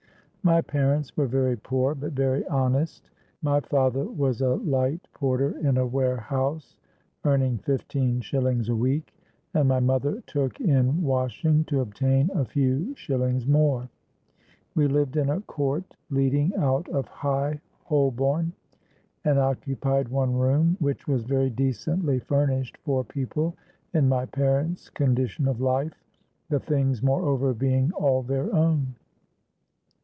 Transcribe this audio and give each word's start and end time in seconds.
"My 0.43 0.59
parents 0.59 1.15
were 1.15 1.27
very 1.27 1.55
poor, 1.55 1.93
but 1.93 2.13
very 2.13 2.43
honest; 2.47 3.11
and 3.43 3.49
I 3.51 3.59
was 3.61 3.61
their 3.61 3.61
only 3.61 3.61
child. 3.61 3.63
My 3.63 3.67
father 3.69 4.05
was 4.09 4.41
a 4.41 4.55
light 4.55 5.07
porter 5.13 5.59
in 5.59 5.77
a 5.77 5.85
warehouse, 5.85 6.77
earning 7.23 7.59
fifteen 7.59 8.21
shillings 8.21 8.67
a 8.67 8.75
week; 8.75 9.13
and 9.53 9.69
my 9.69 9.79
mother 9.79 10.19
took 10.25 10.59
in 10.59 11.03
washing 11.03 11.63
to 11.65 11.81
obtain 11.81 12.31
a 12.33 12.43
few 12.43 12.95
shillings 12.95 13.45
more. 13.45 13.87
We 14.73 14.87
lived 14.87 15.15
in 15.15 15.29
a 15.29 15.41
court 15.41 15.95
leading 16.09 16.55
out 16.55 16.89
of 16.89 17.07
High 17.07 17.61
Holborn, 17.83 18.53
and 19.23 19.37
occupied 19.37 20.09
one 20.09 20.33
room, 20.33 20.75
which 20.79 21.07
was 21.07 21.23
very 21.23 21.51
decently 21.51 22.17
furnished 22.17 22.77
for 22.77 23.03
people 23.03 23.55
in 23.93 24.09
my 24.09 24.25
parents' 24.25 24.89
condition 24.89 25.47
of 25.47 25.61
life, 25.61 26.03
the 26.49 26.59
things 26.59 27.03
moreover 27.03 27.53
being 27.53 27.91
all 27.91 28.23
their 28.23 28.51
own. 28.55 28.95